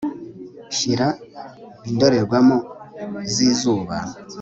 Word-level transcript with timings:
Shira 0.75 1.07
indorerwamo 1.89 2.57
zizuba 3.33 3.97